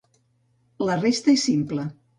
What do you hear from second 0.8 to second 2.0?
La resta és simple.